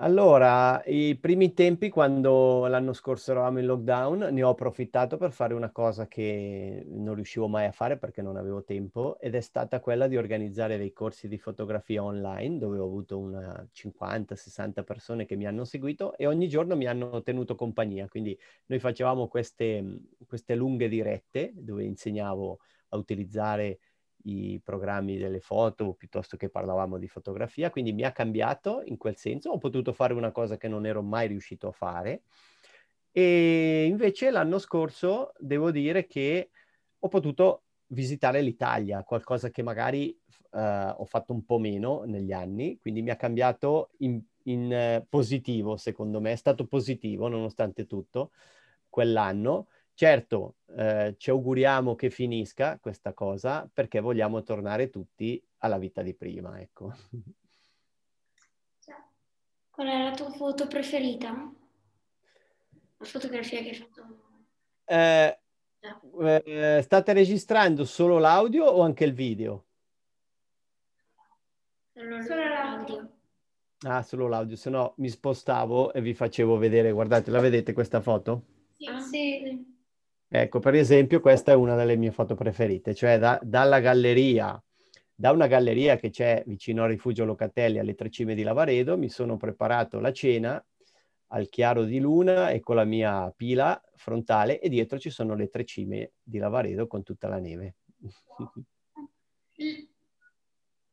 Allora, 0.00 0.80
i 0.84 1.16
primi 1.18 1.54
tempi, 1.54 1.88
quando 1.88 2.66
l'anno 2.68 2.92
scorso 2.92 3.32
eravamo 3.32 3.58
in 3.58 3.66
lockdown, 3.66 4.28
ne 4.32 4.42
ho 4.44 4.50
approfittato 4.50 5.16
per 5.16 5.32
fare 5.32 5.54
una 5.54 5.72
cosa 5.72 6.06
che 6.06 6.84
non 6.86 7.14
riuscivo 7.16 7.48
mai 7.48 7.66
a 7.66 7.72
fare 7.72 7.98
perché 7.98 8.22
non 8.22 8.36
avevo 8.36 8.62
tempo 8.62 9.18
ed 9.18 9.34
è 9.34 9.40
stata 9.40 9.80
quella 9.80 10.06
di 10.06 10.16
organizzare 10.16 10.78
dei 10.78 10.92
corsi 10.92 11.26
di 11.26 11.36
fotografia 11.36 12.04
online 12.04 12.58
dove 12.58 12.78
ho 12.78 12.84
avuto 12.84 13.18
una 13.18 13.66
50-60 13.72 14.84
persone 14.84 15.26
che 15.26 15.34
mi 15.34 15.46
hanno 15.46 15.64
seguito 15.64 16.16
e 16.16 16.26
ogni 16.28 16.48
giorno 16.48 16.76
mi 16.76 16.86
hanno 16.86 17.20
tenuto 17.24 17.56
compagnia. 17.56 18.06
Quindi 18.06 18.38
noi 18.66 18.78
facevamo 18.78 19.26
queste, 19.26 19.84
queste 20.28 20.54
lunghe 20.54 20.86
dirette 20.88 21.50
dove 21.56 21.82
insegnavo 21.82 22.60
a 22.90 22.96
utilizzare 22.96 23.80
i 24.28 24.60
programmi 24.62 25.16
delle 25.16 25.40
foto 25.40 25.94
piuttosto 25.94 26.36
che 26.36 26.48
parlavamo 26.48 26.98
di 26.98 27.08
fotografia, 27.08 27.70
quindi 27.70 27.92
mi 27.92 28.02
ha 28.02 28.12
cambiato 28.12 28.82
in 28.84 28.96
quel 28.96 29.16
senso, 29.16 29.50
ho 29.50 29.58
potuto 29.58 29.92
fare 29.92 30.12
una 30.14 30.32
cosa 30.32 30.56
che 30.56 30.68
non 30.68 30.86
ero 30.86 31.02
mai 31.02 31.28
riuscito 31.28 31.68
a 31.68 31.72
fare. 31.72 32.22
E 33.10 33.84
invece 33.84 34.30
l'anno 34.30 34.58
scorso 34.58 35.32
devo 35.38 35.70
dire 35.70 36.06
che 36.06 36.50
ho 36.98 37.08
potuto 37.08 37.62
visitare 37.88 38.42
l'Italia, 38.42 39.02
qualcosa 39.02 39.50
che 39.50 39.62
magari 39.62 40.16
uh, 40.50 40.58
ho 40.96 41.04
fatto 41.04 41.32
un 41.32 41.44
po' 41.44 41.58
meno 41.58 42.02
negli 42.04 42.32
anni, 42.32 42.78
quindi 42.78 43.02
mi 43.02 43.10
ha 43.10 43.16
cambiato 43.16 43.90
in, 43.98 44.20
in 44.44 44.72
eh, 44.72 45.06
positivo, 45.08 45.76
secondo 45.76 46.20
me, 46.20 46.32
è 46.32 46.36
stato 46.36 46.66
positivo 46.66 47.28
nonostante 47.28 47.86
tutto 47.86 48.32
quell'anno. 48.88 49.68
Certo, 49.98 50.58
eh, 50.76 51.16
ci 51.18 51.30
auguriamo 51.30 51.96
che 51.96 52.08
finisca 52.08 52.78
questa 52.78 53.12
cosa 53.14 53.68
perché 53.72 53.98
vogliamo 53.98 54.44
tornare 54.44 54.90
tutti 54.90 55.44
alla 55.56 55.76
vita 55.76 56.02
di 56.02 56.14
prima, 56.14 56.60
ecco. 56.60 56.94
Qual 59.68 59.88
è 59.88 60.04
la 60.04 60.14
tua 60.14 60.30
foto 60.30 60.68
preferita? 60.68 61.52
La 62.98 63.04
fotografia 63.04 63.60
che 63.60 63.70
hai 63.70 63.74
fatto? 63.74 64.22
Eh, 64.84 65.38
eh, 66.44 66.80
state 66.80 67.12
registrando 67.12 67.84
solo 67.84 68.18
l'audio 68.18 68.66
o 68.66 68.82
anche 68.82 69.02
il 69.02 69.14
video? 69.14 69.66
Solo, 71.92 72.22
Solo 72.22 72.44
l'audio. 72.46 73.12
Ah, 73.80 74.02
solo 74.04 74.28
l'audio, 74.28 74.54
se 74.54 74.70
no 74.70 74.94
mi 74.98 75.08
spostavo 75.08 75.92
e 75.92 76.00
vi 76.00 76.14
facevo 76.14 76.56
vedere. 76.56 76.92
Guardate, 76.92 77.32
la 77.32 77.40
vedete 77.40 77.72
questa 77.72 78.00
foto? 78.00 78.44
Sì. 78.76 78.86
Ah. 78.86 79.00
sì. 79.00 79.67
Ecco, 80.30 80.58
per 80.58 80.74
esempio, 80.74 81.20
questa 81.20 81.52
è 81.52 81.54
una 81.54 81.74
delle 81.74 81.96
mie 81.96 82.10
foto 82.10 82.34
preferite, 82.34 82.94
cioè 82.94 83.18
da- 83.18 83.40
dalla 83.42 83.80
galleria, 83.80 84.62
da 85.14 85.30
una 85.30 85.46
galleria 85.46 85.96
che 85.96 86.10
c'è 86.10 86.42
vicino 86.46 86.82
al 86.82 86.90
rifugio 86.90 87.24
Locatelli 87.24 87.78
alle 87.78 87.94
Tre 87.94 88.10
Cime 88.10 88.34
di 88.34 88.42
Lavaredo, 88.42 88.98
mi 88.98 89.08
sono 89.08 89.38
preparato 89.38 90.00
la 90.00 90.12
cena 90.12 90.62
al 91.28 91.48
chiaro 91.48 91.84
di 91.84 91.98
luna 91.98 92.50
e 92.50 92.60
con 92.60 92.76
la 92.76 92.84
mia 92.84 93.32
pila 93.34 93.82
frontale 93.96 94.60
e 94.60 94.68
dietro 94.68 94.98
ci 94.98 95.08
sono 95.08 95.34
le 95.34 95.48
Tre 95.48 95.64
Cime 95.64 96.12
di 96.22 96.38
Lavaredo 96.38 96.86
con 96.86 97.02
tutta 97.02 97.28
la 97.28 97.38
neve. 97.38 97.76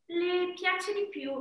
Le 0.05 0.53
piace 0.55 0.93
di 0.93 1.07
più 1.09 1.33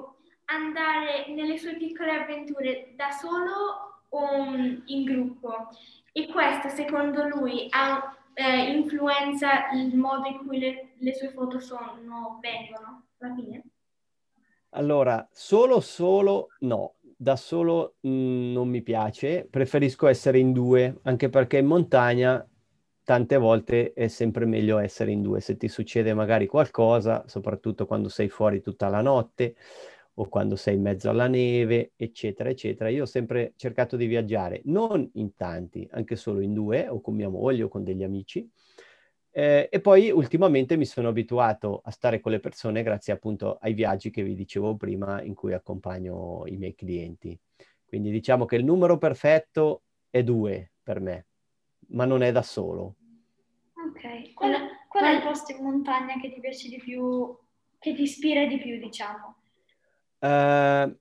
andare 0.46 1.32
nelle 1.32 1.56
sue 1.58 1.76
piccole 1.76 2.10
avventure 2.10 2.92
da 2.96 3.10
solo 3.12 4.02
o 4.08 4.52
in 4.86 5.04
gruppo? 5.04 5.68
E 6.16 6.28
questo, 6.28 6.68
secondo 6.68 7.26
lui, 7.26 7.66
ha, 7.70 8.16
eh, 8.34 8.70
influenza 8.70 9.68
il 9.72 9.96
modo 9.96 10.28
in 10.28 10.46
cui 10.46 10.60
le, 10.60 10.94
le 10.96 11.12
sue 11.12 11.30
foto 11.30 11.58
sono, 11.58 12.38
vengono? 12.40 13.06
Alla 13.18 13.34
fine? 13.34 13.64
Allora, 14.76 15.26
solo 15.32 15.80
solo 15.80 16.50
no, 16.60 16.94
da 17.16 17.34
solo 17.34 17.96
mh, 18.00 18.52
non 18.52 18.68
mi 18.68 18.82
piace, 18.82 19.48
preferisco 19.50 20.06
essere 20.06 20.38
in 20.38 20.52
due, 20.52 21.00
anche 21.02 21.28
perché 21.28 21.58
in 21.58 21.66
montagna 21.66 22.48
tante 23.02 23.36
volte 23.36 23.92
è 23.92 24.06
sempre 24.06 24.46
meglio 24.46 24.78
essere 24.78 25.10
in 25.10 25.20
due, 25.20 25.40
se 25.40 25.56
ti 25.56 25.66
succede 25.66 26.14
magari 26.14 26.46
qualcosa, 26.46 27.24
soprattutto 27.26 27.86
quando 27.86 28.08
sei 28.08 28.28
fuori 28.28 28.60
tutta 28.60 28.88
la 28.88 29.00
notte 29.00 29.56
o 30.14 30.28
quando 30.28 30.56
sei 30.56 30.76
in 30.76 30.82
mezzo 30.82 31.10
alla 31.10 31.26
neve, 31.26 31.92
eccetera, 31.96 32.48
eccetera. 32.48 32.88
Io 32.88 33.02
ho 33.02 33.06
sempre 33.06 33.52
cercato 33.56 33.96
di 33.96 34.06
viaggiare, 34.06 34.60
non 34.64 35.08
in 35.14 35.34
tanti, 35.34 35.86
anche 35.92 36.16
solo 36.16 36.40
in 36.40 36.54
due, 36.54 36.88
o 36.88 37.00
con 37.00 37.14
mia 37.14 37.28
moglie 37.28 37.64
o 37.64 37.68
con 37.68 37.82
degli 37.82 38.02
amici. 38.02 38.48
Eh, 39.30 39.68
e 39.70 39.80
poi 39.80 40.10
ultimamente 40.10 40.76
mi 40.76 40.84
sono 40.84 41.08
abituato 41.08 41.80
a 41.84 41.90
stare 41.90 42.20
con 42.20 42.30
le 42.30 42.38
persone 42.38 42.84
grazie 42.84 43.12
appunto 43.12 43.58
ai 43.60 43.72
viaggi 43.72 44.10
che 44.10 44.22
vi 44.22 44.34
dicevo 44.34 44.76
prima 44.76 45.20
in 45.22 45.34
cui 45.34 45.52
accompagno 45.52 46.44
i 46.46 46.56
miei 46.56 46.74
clienti. 46.74 47.36
Quindi 47.84 48.10
diciamo 48.10 48.44
che 48.44 48.56
il 48.56 48.64
numero 48.64 48.96
perfetto 48.96 49.82
è 50.08 50.22
due 50.22 50.72
per 50.82 51.00
me, 51.00 51.26
ma 51.88 52.04
non 52.04 52.22
è 52.22 52.30
da 52.30 52.42
solo. 52.42 52.94
Ok, 53.74 54.34
qual 54.34 54.54
qual 54.94 55.06
è 55.06 55.16
il 55.16 55.22
posto 55.22 55.50
in 55.50 55.64
montagna 55.64 56.20
che 56.20 56.32
ti 56.32 56.38
piace 56.38 56.68
di 56.68 56.76
più, 56.76 57.36
che 57.80 57.94
ti 57.94 58.02
ispira 58.02 58.46
di 58.46 58.58
più, 58.58 58.78
diciamo? 58.78 59.38
Eh, 60.24 60.96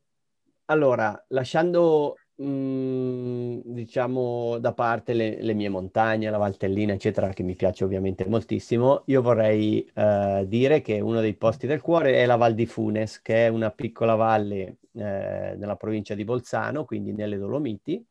allora, 0.65 1.25
lasciando 1.30 2.18
mm, 2.42 3.60
diciamo 3.65 4.58
da 4.60 4.74
parte 4.74 5.13
le, 5.13 5.42
le 5.42 5.53
mie 5.53 5.70
montagne, 5.70 6.30
la 6.30 6.38
Valtellina, 6.38 6.93
eccetera, 6.93 7.30
che 7.30 7.43
mi 7.43 7.56
piace 7.56 7.84
ovviamente 7.84 8.26
moltissimo, 8.26 9.04
io 9.08 9.21
vorrei 9.21 9.86
eh, 9.93 10.45
dire 10.48 10.82
che 10.82 11.00
uno 11.00 11.21
dei 11.21 11.36
posti 11.36 11.67
del 11.67 11.82
cuore 11.82 12.15
è 12.15 12.26
la 12.26 12.36
Val 12.36 12.54
di 12.56 12.65
Funes, 12.65 13.21
che 13.21 13.45
è 13.45 13.50
una 13.50 13.71
piccola 13.71 14.15
valle 14.15 14.78
eh, 14.93 15.56
nella 15.58 15.76
provincia 15.78 16.15
di 16.15 16.24
Bolzano, 16.26 16.86
quindi 16.86 17.13
nelle 17.13 17.38
Dolomiti, 17.38 18.06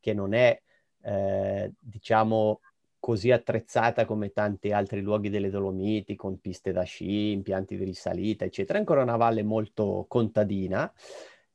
che 0.00 0.14
non 0.14 0.34
è, 0.34 0.60
eh, 1.02 1.72
diciamo, 1.78 2.60
così 3.06 3.30
attrezzata 3.30 4.04
come 4.04 4.32
tanti 4.32 4.72
altri 4.72 5.00
luoghi 5.00 5.30
delle 5.30 5.48
Dolomiti, 5.48 6.16
con 6.16 6.40
piste 6.40 6.72
da 6.72 6.82
sci, 6.82 7.30
impianti 7.30 7.76
di 7.76 7.84
risalita, 7.84 8.44
eccetera. 8.44 8.78
È 8.78 8.80
ancora 8.80 9.02
una 9.02 9.14
valle 9.14 9.44
molto 9.44 10.06
contadina 10.08 10.92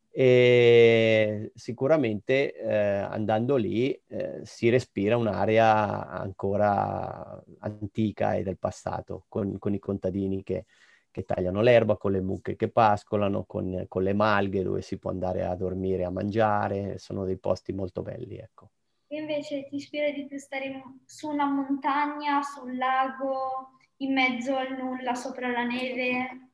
e 0.10 1.52
sicuramente 1.54 2.56
eh, 2.56 2.74
andando 2.74 3.58
lì 3.58 3.92
eh, 4.08 4.40
si 4.44 4.70
respira 4.70 5.18
un'area 5.18 6.08
ancora 6.08 7.44
antica 7.60 8.36
e 8.36 8.44
del 8.44 8.58
passato, 8.58 9.26
con, 9.28 9.60
con 9.60 9.74
i 9.74 9.80
contadini 9.80 10.44
che, 10.44 10.68
che, 11.12 11.26
tagliano 11.26 11.60
l'erba, 11.60 11.98
con 11.98 12.14
le 12.14 12.22
mucche 12.22 12.56
che 12.56 12.70
pascolano, 12.70 13.44
con, 13.44 13.88
con 13.90 14.04
le 14.04 14.14
malghe 14.14 14.64
dove 14.64 14.82
si 14.82 14.98
può 14.98 15.10
andare 15.12 15.44
a 15.44 15.54
dormire, 15.56 16.06
a 16.06 16.12
mangiare, 16.12 16.98
sono 16.98 17.26
dei 17.26 17.38
posti 17.38 17.74
molto 17.74 18.02
belli, 18.02 18.38
ecco. 18.38 18.70
Invece 19.14 19.66
ti 19.68 19.76
ispira 19.76 20.10
di 20.10 20.26
più 20.26 20.38
stare 20.38 20.66
in- 20.68 21.00
su 21.04 21.28
una 21.28 21.46
montagna, 21.46 22.42
sul 22.42 22.78
lago, 22.78 23.72
in 23.98 24.14
mezzo 24.14 24.56
al 24.56 24.78
nulla, 24.78 25.16
sopra 25.16 25.50
la 25.50 25.64
neve? 25.66 26.52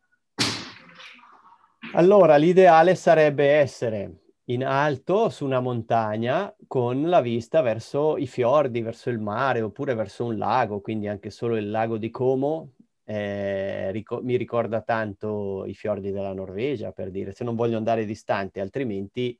Allora, 1.93 2.35
l'ideale 2.37 2.95
sarebbe 2.95 3.45
essere 3.45 4.21
in 4.45 4.65
alto 4.65 5.29
su 5.29 5.45
una 5.45 5.59
montagna 5.59 6.51
con 6.65 7.07
la 7.07 7.21
vista 7.21 7.61
verso 7.61 8.17
i 8.17 8.25
fiordi, 8.25 8.81
verso 8.81 9.11
il 9.11 9.19
mare 9.19 9.61
oppure 9.61 9.93
verso 9.93 10.25
un 10.25 10.37
lago, 10.37 10.81
quindi 10.81 11.07
anche 11.07 11.29
solo 11.29 11.57
il 11.57 11.69
lago 11.69 11.97
di 11.97 12.09
Como 12.09 12.71
eh, 13.03 13.91
ric- 13.91 14.21
mi 14.23 14.35
ricorda 14.35 14.81
tanto 14.81 15.63
i 15.65 15.75
fiordi 15.75 16.09
della 16.09 16.33
Norvegia, 16.33 16.91
per 16.91 17.11
dire, 17.11 17.33
se 17.33 17.43
non 17.43 17.55
voglio 17.55 17.77
andare 17.77 18.03
distante, 18.03 18.59
altrimenti 18.61 19.37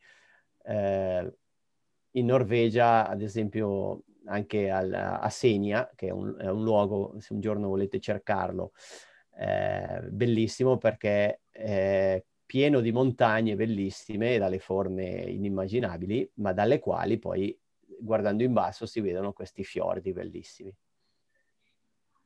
eh, 0.65 1.33
in 2.17 2.25
Norvegia, 2.25 3.07
ad 3.07 3.21
esempio, 3.21 4.03
anche 4.25 4.69
al, 4.69 4.93
a 4.93 5.29
Senia, 5.29 5.89
che 5.95 6.07
è 6.07 6.11
un, 6.11 6.35
è 6.37 6.49
un, 6.49 6.63
luogo, 6.63 7.15
se 7.19 7.33
un 7.33 7.39
giorno 7.39 7.67
volete 7.67 7.99
cercarlo, 7.99 8.73
eh, 9.37 10.01
bellissimo 10.09 10.77
perché 10.77 11.41
è 11.49 12.23
pieno 12.45 12.79
di 12.79 12.91
montagne 12.91 13.55
bellissime, 13.55 14.37
dalle 14.37 14.59
forme 14.59 15.05
inimmaginabili, 15.05 16.31
ma 16.35 16.53
dalle 16.53 16.79
quali 16.79 17.19
poi, 17.19 17.57
guardando 17.99 18.43
in 18.43 18.53
basso, 18.53 18.85
si 18.85 19.01
vedono 19.01 19.33
questi 19.33 19.63
fiordi 19.63 20.13
bellissimi. 20.13 20.73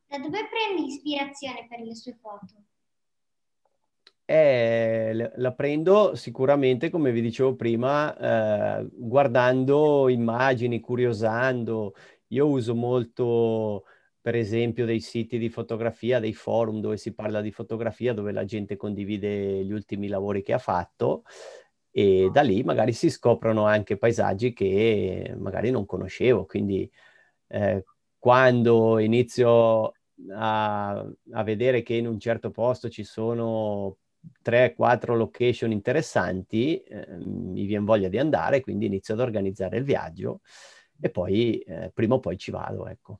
Da 0.07 0.19
dove 0.19 0.47
prendi 0.49 0.87
ispirazione 0.87 1.67
per 1.67 1.79
le 1.79 1.95
sue 1.95 2.17
foto? 2.21 2.70
Eh, 4.33 5.29
la 5.35 5.51
prendo 5.53 6.15
sicuramente, 6.15 6.89
come 6.89 7.11
vi 7.11 7.19
dicevo 7.19 7.53
prima, 7.57 8.79
eh, 8.79 8.87
guardando 8.93 10.07
immagini, 10.07 10.79
curiosando. 10.79 11.95
Io 12.27 12.47
uso 12.47 12.73
molto, 12.73 13.83
per 14.21 14.35
esempio, 14.35 14.85
dei 14.85 15.01
siti 15.01 15.37
di 15.37 15.49
fotografia, 15.49 16.21
dei 16.21 16.33
forum 16.33 16.79
dove 16.79 16.95
si 16.95 17.13
parla 17.13 17.41
di 17.41 17.51
fotografia, 17.51 18.13
dove 18.13 18.31
la 18.31 18.45
gente 18.45 18.77
condivide 18.77 19.65
gli 19.65 19.73
ultimi 19.73 20.07
lavori 20.07 20.41
che 20.41 20.53
ha 20.53 20.59
fatto 20.59 21.23
e 21.91 22.29
da 22.31 22.41
lì 22.41 22.63
magari 22.63 22.93
si 22.93 23.09
scoprono 23.09 23.65
anche 23.65 23.97
paesaggi 23.97 24.53
che 24.53 25.35
magari 25.37 25.71
non 25.71 25.85
conoscevo. 25.85 26.45
Quindi 26.45 26.89
eh, 27.47 27.83
quando 28.17 28.97
inizio 28.99 29.91
a, 30.33 30.91
a 31.33 31.43
vedere 31.43 31.81
che 31.83 31.95
in 31.95 32.07
un 32.07 32.17
certo 32.19 32.49
posto 32.51 32.89
ci 32.89 33.03
sono 33.03 33.97
3-4 34.43 35.15
location 35.15 35.71
interessanti, 35.71 36.77
eh, 36.81 37.05
mi 37.17 37.65
viene 37.65 37.85
voglia 37.85 38.09
di 38.09 38.17
andare, 38.17 38.61
quindi 38.61 38.85
inizio 38.85 39.13
ad 39.13 39.19
organizzare 39.19 39.77
il 39.77 39.83
viaggio 39.83 40.41
e 40.99 41.09
poi 41.09 41.59
eh, 41.59 41.91
prima 41.93 42.15
o 42.15 42.19
poi 42.19 42.37
ci 42.37 42.51
vado, 42.51 42.87
ecco. 42.87 43.19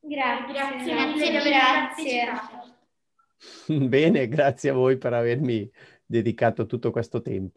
Grazie, 0.00 0.52
Grazie 0.52 0.94
grazie, 0.94 1.32
grazie. 1.32 2.26
partecipato. 2.26 2.74
Bene, 3.88 4.28
grazie 4.28 4.70
a 4.70 4.74
voi 4.74 4.96
per 4.96 5.12
avermi 5.12 5.68
dedicato 6.04 6.66
tutto 6.66 6.90
questo 6.90 7.20
tempo. 7.20 7.54